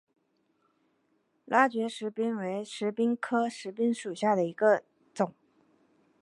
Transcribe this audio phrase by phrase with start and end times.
[1.45, 4.81] 拉觉石杉为石杉科石杉属下的一个
[5.13, 5.31] 种。